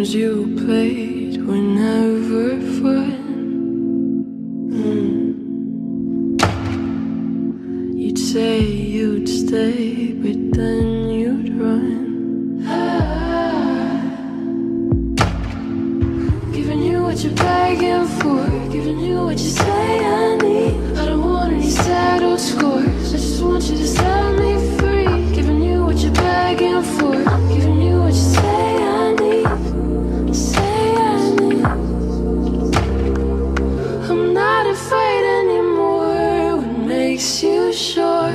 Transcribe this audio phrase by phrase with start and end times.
[0.00, 3.12] games you played were never fun.
[4.72, 5.34] Mm.
[7.98, 11.96] You'd say you'd stay, but then you'd run.
[16.54, 19.98] Giving you what you're begging for, giving you what you say
[34.08, 36.56] I'm not afraid anymore.
[36.58, 38.30] What makes you sure?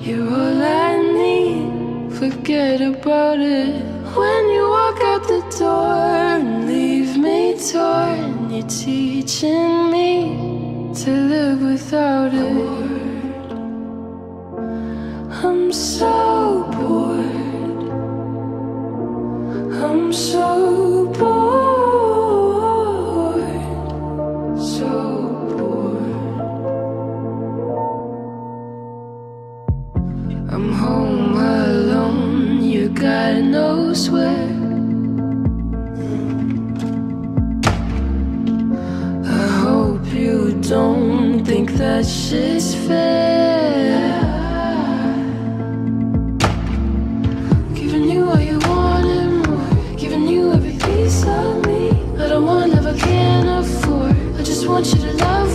[0.00, 3.80] You will let me forget about it.
[4.16, 5.94] When you walk out the door
[6.34, 12.90] and leave me torn you're teaching me to live without it?
[15.44, 15.72] I'm
[20.12, 20.39] so
[30.52, 32.60] I'm home alone.
[32.60, 34.50] You God knows where.
[39.24, 44.10] I hope you don't think that shit's fair.
[47.72, 49.96] Giving you all you wanted more.
[49.96, 51.90] Giving you every piece of me.
[52.18, 54.16] I don't want love I can't afford.
[54.36, 55.48] I just want you to love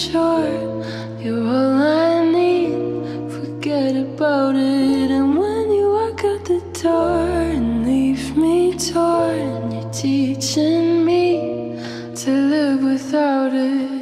[0.00, 0.48] sure
[1.20, 3.30] you're all I need?
[3.30, 5.10] Forget about it.
[5.10, 11.76] And when you walk out the door and leave me torn, you're teaching me
[12.22, 13.99] to live without it.